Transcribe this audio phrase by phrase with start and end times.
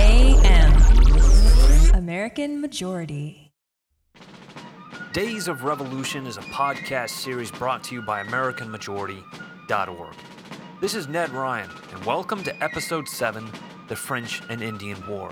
[0.00, 0.72] AM.
[1.92, 3.52] American Majority.
[5.12, 10.14] Days of Revolution is a podcast series brought to you by AmericanMajority.org.
[10.80, 13.46] This is Ned Ryun, and welcome to Episode 7
[13.88, 15.30] The French and Indian War.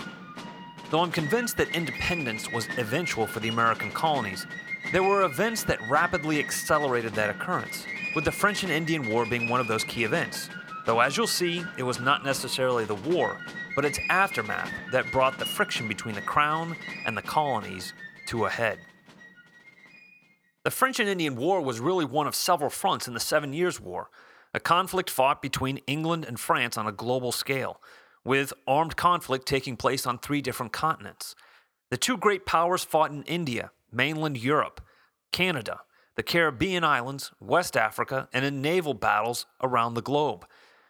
[0.90, 4.46] Though I'm convinced that independence was eventual for the American colonies,
[4.92, 9.48] there were events that rapidly accelerated that occurrence, with the French and Indian War being
[9.48, 10.50] one of those key events.
[10.84, 13.38] Though, as you'll see, it was not necessarily the war,
[13.78, 16.74] but its aftermath that brought the friction between the crown
[17.06, 17.92] and the colonies
[18.26, 18.76] to a head.
[20.64, 23.80] The French and Indian War was really one of several fronts in the Seven Years'
[23.80, 24.10] War,
[24.52, 27.80] a conflict fought between England and France on a global scale,
[28.24, 31.36] with armed conflict taking place on three different continents.
[31.90, 34.80] The two great powers fought in India, mainland Europe,
[35.30, 35.82] Canada,
[36.16, 40.48] the Caribbean islands, West Africa, and in naval battles around the globe.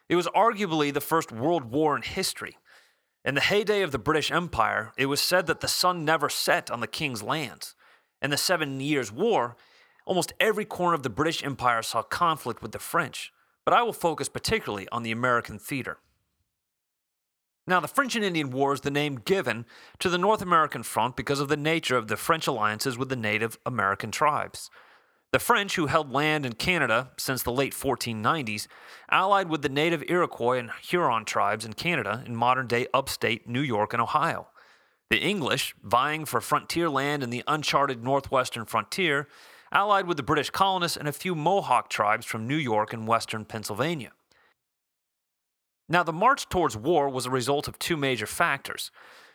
[0.09, 2.57] It was arguably the first world war in history.
[3.25, 6.71] In the heyday of the British Empire, it was said that the sun never set
[6.71, 7.75] on the king's lands.
[8.21, 9.57] In the Seven Years' War,
[10.05, 13.33] almost every corner of the British Empire saw conflict with the French,
[13.65, 15.97] but I will focus particularly on the American theater.
[17.67, 19.65] Now, the French and Indian War is the name given
[19.99, 23.15] to the North American front because of the nature of the French alliances with the
[23.15, 24.71] Native American tribes.
[25.31, 28.67] The French, who held land in Canada since the late 1490s,
[29.11, 33.61] allied with the native Iroquois and Huron tribes in Canada in modern day upstate New
[33.61, 34.47] York and Ohio.
[35.11, 39.27] The English, vying for frontier land in the uncharted northwestern frontier,
[39.71, 43.45] allied with the British colonists and a few Mohawk tribes from New York and western
[43.45, 44.11] Pennsylvania.
[45.87, 48.89] Now, the march towards war was a result of two major factors.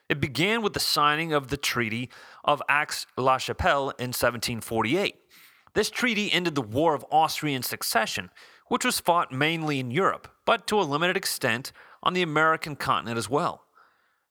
[0.09, 2.11] It began with the signing of the Treaty
[2.45, 5.17] of Aix-la-Chapelle in 1748.
[5.75, 8.31] This treaty ended the War of Austrian Succession,
[8.69, 11.73] which was fought mainly in Europe, but to a limited extent
[12.03, 13.65] on the American continent as well.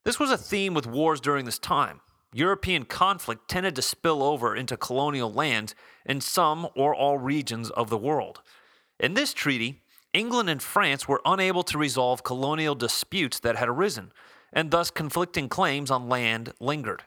[0.05, 2.01] This was a theme with wars during this time.
[2.33, 7.89] European conflict tended to spill over into colonial lands in some or all regions of
[7.89, 8.41] the world.
[8.99, 9.81] In this treaty,
[10.13, 14.11] England and France were unable to resolve colonial disputes that had arisen,
[14.51, 17.03] and thus conflicting claims on land lingered.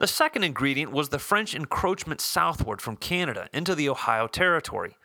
[0.00, 4.96] The second ingredient was the French encroachment southward from Canada into the Ohio Territory.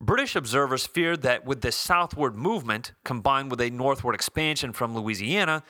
[0.00, 5.64] British observers feared that with this southward movement, combined with a northward expansion from Louisiana,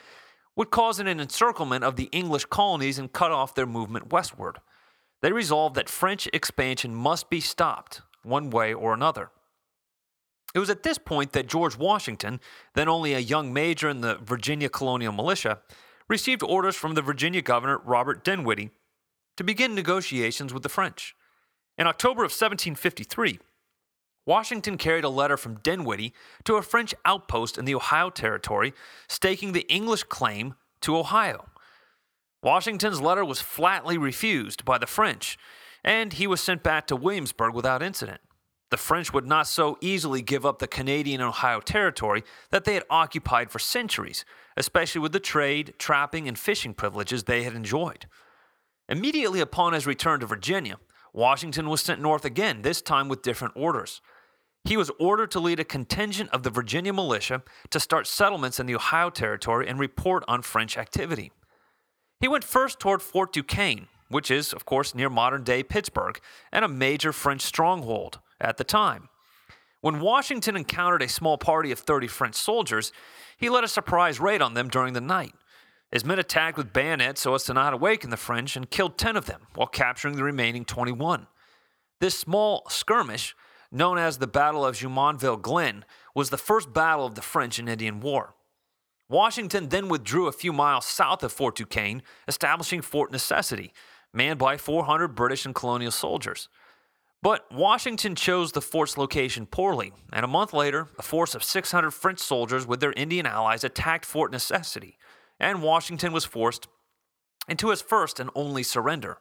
[0.55, 4.59] would cause an encirclement of the English colonies and cut off their movement westward.
[5.23, 9.31] They resolved that French expansion must be stopped, one way or another.
[10.55, 12.39] It was at this point that George Washington,
[12.75, 15.61] then only a young major in the Virginia colonial militia,
[16.09, 18.71] received orders from the Virginia governor Robert Dinwiddie
[19.37, 21.15] to begin negotiations with the French.
[21.77, 23.39] In October of 1753,
[24.27, 26.13] Washington carried a letter from Dinwiddie
[26.45, 28.75] to a French outpost in the Ohio Territory
[29.09, 31.47] staking the English claim to Ohio.
[32.43, 35.39] Washington's letter was flatly refused by the French,
[35.83, 38.21] and he was sent back to Williamsburg without incident.
[38.71, 42.85] The French would not so easily give up the Canadian Ohio Territory that they had
[42.91, 44.25] occupied for centuries,
[44.59, 48.07] especially with the trade, trapping, and fishing privileges they had enjoyed.
[48.89, 50.79] Immediately upon his return to Virginia,
[51.15, 54.01] Washington was sent north again, this time with different orders.
[54.65, 58.67] He was ordered to lead a contingent of the Virginia militia to start settlements in
[58.67, 61.31] the Ohio Territory and report on French activity.
[62.21, 66.19] He went first toward Fort Duquesne, which is, of course, near modern day Pittsburgh
[66.51, 69.09] and a major French stronghold at the time.
[69.81, 72.93] When Washington encountered a small party of 30 French soldiers,
[73.37, 75.35] he led a surprise raid on them during the night.
[75.93, 79.17] His men attacked with bayonets so as to not awaken the French and killed 10
[79.17, 81.29] of them while capturing the remaining 21.
[82.01, 83.35] This small skirmish,
[83.71, 85.85] known as the Battle of Jumonville Glen,
[86.15, 88.35] was the first battle of the French and Indian War.
[89.09, 93.73] Washington then withdrew a few miles south of Fort Duquesne, establishing Fort Necessity,
[94.13, 96.49] manned by 400 British and colonial soldiers.
[97.21, 101.91] But Washington chose the fort's location poorly, and a month later, a force of 600
[101.91, 104.97] French soldiers with their Indian allies attacked Fort Necessity,
[105.41, 106.69] and Washington was forced
[107.49, 109.19] into his first and only surrender.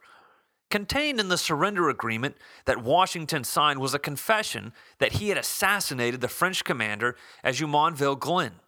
[0.70, 2.36] Contained in the surrender agreement
[2.66, 8.20] that Washington signed was a confession that he had assassinated the French commander at Jumonville
[8.20, 8.60] Glen.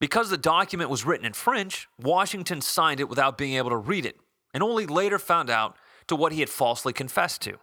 [0.00, 4.04] Because the document was written in French, Washington signed it without being able to read
[4.04, 4.16] it,
[4.52, 5.76] and only later found out
[6.08, 7.58] to what he had falsely confessed to.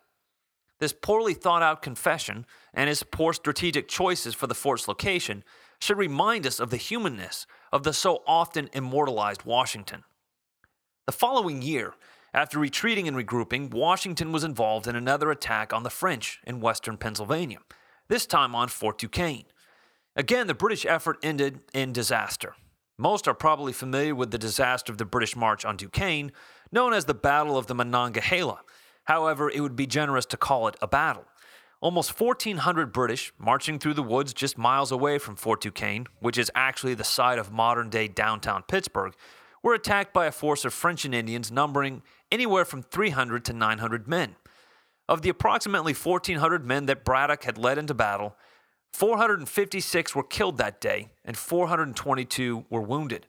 [0.82, 5.44] This poorly thought out confession and his poor strategic choices for the fort's location
[5.80, 10.04] should remind us of the humanness of the so often immortalized Washington.
[11.06, 11.94] The following year,
[12.34, 16.98] after retreating and regrouping, Washington was involved in another attack on the French in western
[16.98, 17.60] Pennsylvania,
[18.08, 19.46] this time on Fort Duquesne.
[20.16, 22.56] Again, the British effort ended in disaster.
[22.98, 26.32] Most are probably familiar with the disaster of the British March on Duquesne,
[26.72, 28.62] known as the Battle of the Monongahela.
[29.12, 31.26] However, it would be generous to call it a battle.
[31.82, 36.50] Almost 1,400 British, marching through the woods just miles away from Fort Duquesne, which is
[36.56, 39.14] actually the site of modern day downtown Pittsburgh,
[39.62, 44.08] were attacked by a force of French and Indians numbering anywhere from 300 to 900
[44.08, 44.38] men.
[45.10, 48.38] Of the approximately 1,400 men that Braddock had led into battle,
[48.94, 53.28] 456 were killed that day and 422 were wounded.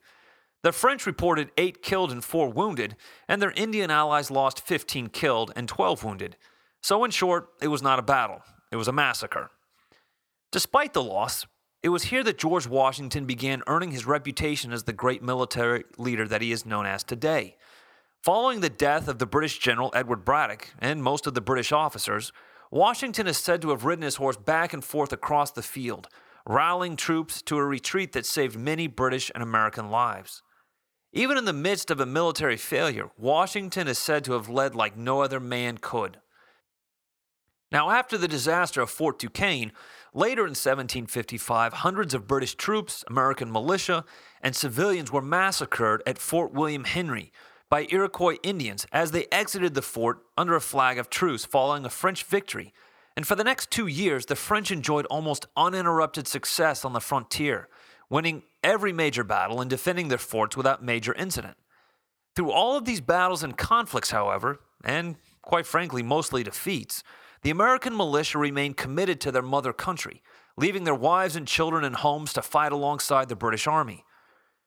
[0.63, 2.95] The French reported 8 killed and 4 wounded,
[3.29, 6.37] and their Indian allies lost 15 killed and 12 wounded.
[6.81, 9.51] So, in short, it was not a battle, it was a massacre.
[10.53, 11.47] Despite the loss,
[11.83, 16.29] it was here that George Washington began earning his reputation as the great military leader
[16.29, 17.57] that he is known as today.
[18.23, 22.31] Following the death of the British general Edward Braddock and most of the British officers,
[22.71, 26.07] Washington is said to have ridden his horse back and forth across the field,
[26.47, 30.43] rallying troops to a retreat that saved many British and American lives.
[31.13, 34.97] Even in the midst of a military failure, Washington is said to have led like
[34.97, 36.19] no other man could.
[37.71, 39.73] Now, after the disaster of Fort Duquesne,
[40.15, 44.05] later in 1755, hundreds of British troops, American militia,
[44.43, 47.33] and civilians were massacred at Fort William Henry
[47.71, 51.91] by Iroquois Indians as they exited the fort under a flag of truce following a
[51.91, 52.75] French victory.
[53.17, 57.69] And for the next two years, the French enjoyed almost uninterrupted success on the frontier,
[58.11, 61.57] winning every major battle and defending their forts without major incident.
[62.35, 67.03] Through all of these battles and conflicts, however, and quite frankly, mostly defeats,
[67.43, 70.23] the American militia remained committed to their mother country,
[70.57, 74.05] leaving their wives and children and homes to fight alongside the British Army.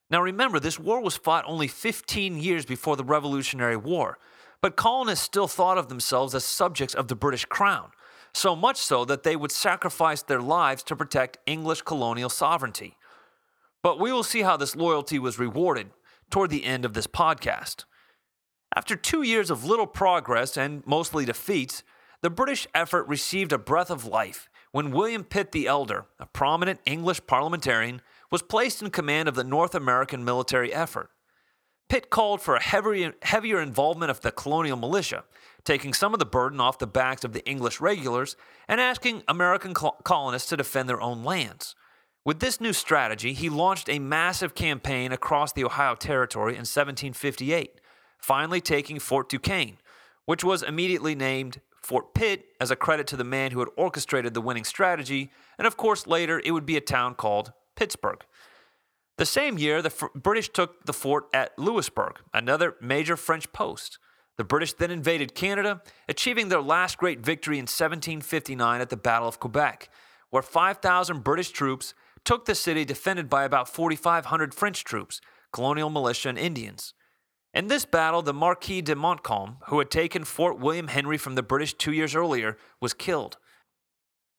[0.10, 4.20] Now remember, this war was fought only 15 years before the Revolutionary War,
[4.62, 7.90] but colonists still thought of themselves as subjects of the British Crown,
[8.34, 12.98] so much so that they would sacrifice their lives to protect English colonial sovereignty.
[13.86, 15.92] But we will see how this loyalty was rewarded
[16.32, 17.86] toward the end of this podcast.
[18.76, 21.84] After two years of little progress and mostly defeats,
[22.24, 26.80] the British effort received a breath of life when William Pitt the Elder, a prominent
[26.88, 28.02] English parliamentarian,
[28.32, 31.12] was placed in command of the North American military effort.
[31.88, 35.26] Pitt called for a heavier, involvement of the colonial militia,
[35.64, 38.36] taking some of the burden off the backs of the English regulars
[38.68, 41.76] and asking American colonists to defend their own lands.
[42.26, 47.80] With this new strategy, he launched a massive campaign across the Ohio Territory in 1758,
[48.18, 49.78] finally taking Fort Duquesne,
[50.26, 54.34] which was immediately named Fort Pitt as a credit to the man who had orchestrated
[54.34, 58.26] the winning strategy, and of course, later it would be a town called Pittsburgh.
[59.18, 64.00] The same year, the F- British took the fort at Louisbourg, another major French post.
[64.38, 69.28] The British then invaded Canada, achieving their last great victory in 1759 at the Battle
[69.28, 69.90] of Quebec,
[70.32, 71.94] where 5,000 British troops
[72.26, 75.22] took the city defended by about 4,500 French troops,
[75.54, 76.94] colonial militia, and Indians.
[77.54, 81.44] In this battle, the Marquis de Montcalm, who had taken Fort William Henry from the
[81.44, 83.38] British two years earlier, was killed.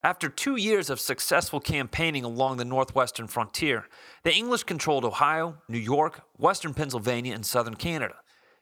[0.03, 3.89] After two years of successful campaigning along the northwestern frontier,
[4.23, 8.17] the English controlled Ohio, New York, western Pennsylvania, and southern Canada.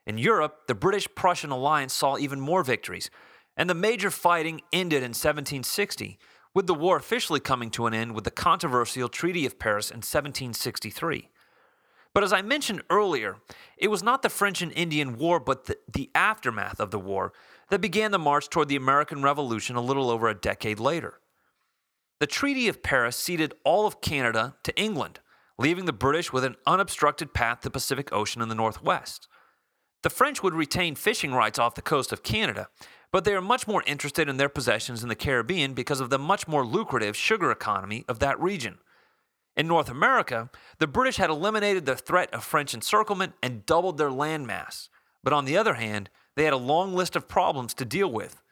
[0.07, 3.11] In Europe, the British Prussian alliance saw even more victories,
[3.57, 6.19] and the major fighting ended in 1760,
[6.55, 9.97] with the war officially coming to an end with the controversial Treaty of Paris in
[9.97, 11.29] 1763.
[12.15, 13.39] But as I mentioned earlier,
[13.77, 17.33] it was not the French and Indian War, but the, the, aftermath of the war
[17.71, 21.19] that began the march toward the American Revolution a little over a decade later.
[22.21, 25.19] The Treaty of Paris ceded all of Canada to England,
[25.59, 29.27] leaving the British with an unobstructed path to the Pacific Ocean in the northwest.
[30.05, 32.69] The French would retain fishing rights off the coast of Canada,
[33.15, 36.19] but they are much more interested in their possessions in the Caribbean because of the
[36.19, 38.79] much more lucrative sugar economy of that region.
[39.57, 44.11] In North America, the British had eliminated the threat of French encirclement and doubled their
[44.11, 44.89] landmass.
[45.23, 48.43] But on the other hand, they had a long list of problems to deal with.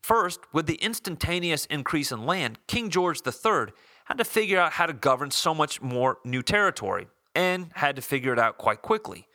[0.00, 3.72] First, with the instantaneous increase in land, King George III
[4.04, 8.02] had to figure out how to govern so much more new territory, and had to
[8.02, 9.26] figure it out quite quickly.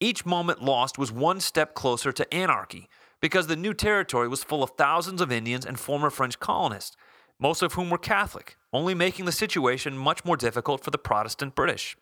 [0.00, 2.88] Each moment lost was one step closer to anarchy,
[3.20, 6.96] because the new territory was full of thousands of Indians and former French colonists,
[7.38, 11.54] most of whom were Catholic, only making the situation much more difficult for the Protestant
[11.54, 11.96] British.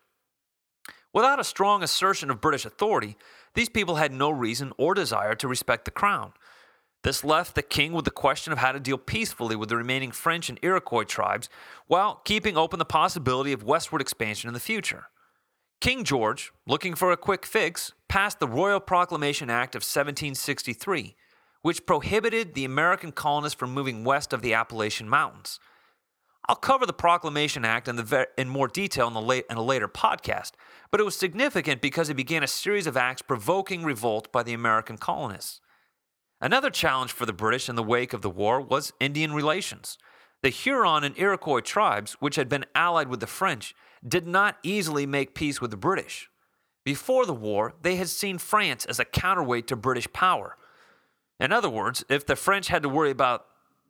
[1.13, 3.15] Without a strong assertion of British authority,
[3.53, 6.33] these people had no reason or desire to respect the crown.
[7.03, 10.11] This left the king with the question of how to deal peacefully with the remaining
[10.11, 11.49] French and Iroquois tribes
[11.87, 15.05] while keeping open the possibility of westward expansion in the future.
[15.85, 21.15] King George, looking for a quick fix, passed the Royal Proclamation Act of 1763,
[21.61, 25.59] which prohibited the American colonists from moving west of the Appalachian Mountains.
[26.49, 29.87] I'll cover the Proclamation Act in, the in more detail in, late, in a later
[29.87, 30.53] podcast,
[30.89, 34.53] but it was significant because it began a series of acts provoking revolt by the
[34.53, 35.61] American colonists.
[36.41, 39.99] Another challenge for the British in the wake of the war was Indian relations.
[40.41, 43.75] The Huron and Iroquois tribes, which had been allied with the French,
[44.07, 46.29] did not easily make peace with the British.
[46.83, 50.57] Before the war, they had seen France as a counterweight to British power.
[51.39, 53.45] In other words, if the French had to worry about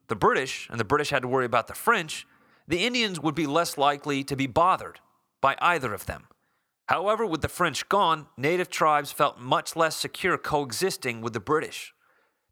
[0.08, 2.26] the British and the British had to worry about the French,
[2.68, 5.00] the Indians would be less likely to be bothered
[5.42, 6.28] by either of them.
[6.88, 11.94] However, with the French gone, native tribes felt much less secure coexisting with the British.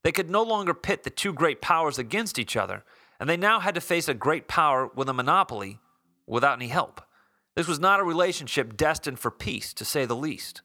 [0.03, 2.84] They could no longer pit the two great powers against each other,
[3.20, 5.79] and they now had to face a great power with a monopoly
[6.27, 7.01] without any help.
[7.55, 10.62] This was not a relationship destined for peace, to say the least.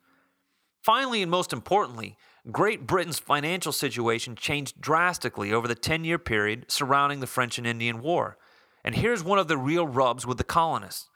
[0.82, 2.16] Finally, and most importantly,
[2.50, 7.66] Great Britain's financial situation changed drastically over the 10 year period surrounding the French and
[7.66, 8.38] Indian War.
[8.84, 11.10] And here's one of the real rubs with the colonists.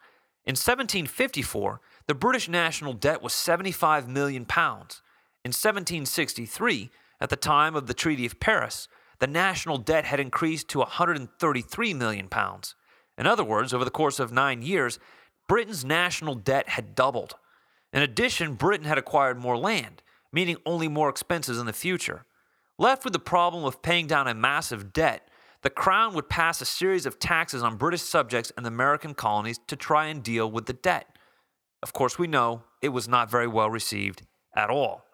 [0.45, 5.01] In 1754, the British national debt was 75 million pounds.
[5.43, 8.87] In 1763, at the time of the Treaty of Paris,
[9.19, 12.75] the national debt had increased to 133 million pounds.
[13.17, 14.99] In other words, over the course of nine years,
[15.53, 17.35] Britain's national debt had doubled.
[17.93, 22.25] In addition, Britain had acquired more land, meaning only more expenses in the future.
[22.79, 25.29] Left with the problem of paying down a massive debt,
[25.61, 29.59] the Crown would pass a series of taxes on British subjects in the American colonies
[29.67, 31.19] to try and deal with the debt.
[31.83, 35.05] Of course, we know it was not very well received at all.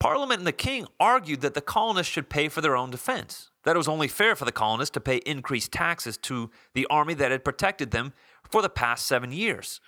[0.00, 3.74] Parliament and the King argued that the colonists should pay for their own defense, that
[3.74, 7.32] it was only fair for the colonists to pay increased taxes to the army that
[7.32, 8.12] had protected them
[8.48, 9.80] for the past seven years.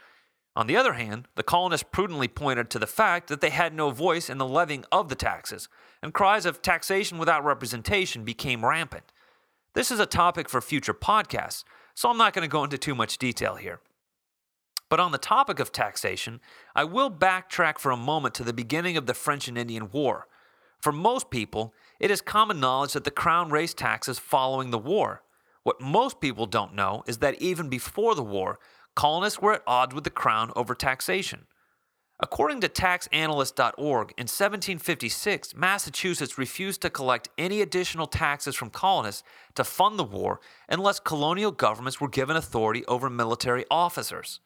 [0.57, 3.91] On the other hand, the colonists prudently pointed to the fact that they had no
[3.91, 5.69] voice in the levying of the taxes,
[6.03, 9.13] and cries of taxation without representation became rampant.
[9.75, 11.63] This is a topic for future podcasts,
[11.95, 13.79] so I'm not going to go into too much detail here.
[14.89, 16.41] But on the topic of taxation,
[16.75, 20.27] I will backtrack for a moment to the beginning of the French and Indian War.
[20.81, 25.23] For most people, it is common knowledge that the crown raised taxes following the war.
[25.65, 28.59] What most people don't know is that even before the war,
[28.95, 31.47] colonists were at odds with the crown over taxation.
[32.21, 39.23] According to taxanalyst.org, in 1756, Massachusetts refused to collect any additional taxes from colonists
[39.55, 44.41] to fund the war unless colonial governments were given authority over military officers.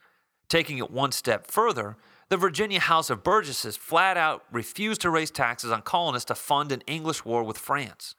[0.49, 1.97] Taking it one step further,
[2.33, 6.73] the Virginia House of Burgesses flat out refused to raise taxes on colonists to fund
[6.73, 8.15] an English war with France.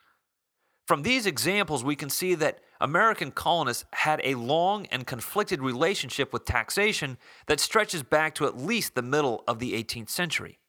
[0.85, 6.31] From these examples, we can see that American colonists had a long and conflicted relationship
[6.31, 7.17] with taxation
[7.47, 10.59] that stretches back to at least the middle of the 18th century.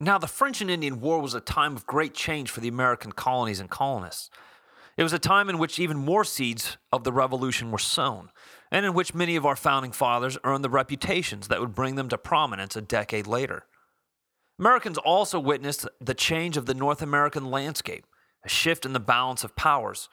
[0.00, 3.12] Now, the French and Indian War was a time of great change for the American
[3.12, 4.30] colonies and colonists.
[4.96, 8.30] It was a time in which even more seeds of the revolution were sown,
[8.70, 12.08] and in which many of our founding fathers earned the reputations that would bring them
[12.10, 13.64] to prominence a decade later.
[14.58, 18.06] Americans also witnessed the change of the North American landscape,
[18.44, 20.08] a shift in the balance of powers,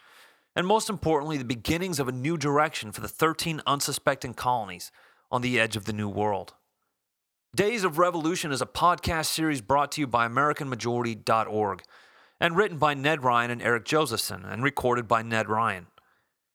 [0.55, 4.91] and most importantly, the beginnings of a new direction for the 13 unsuspecting colonies
[5.31, 6.53] on the edge of the New World.
[7.55, 11.83] Days of Revolution is a podcast series brought to you by AmericanMajority.org
[12.39, 15.87] and written by Ned Ryun and Eric Josephson and recorded by Ned Ryun.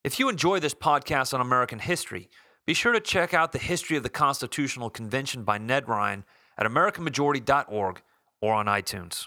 [0.02, 2.28] If you enjoy this podcast on American history,
[2.66, 6.24] be sure to check out the History of the Constitutional Convention by Ned Ryun
[6.56, 8.02] at AmericanMajority.org
[8.40, 9.26] or on iTunes.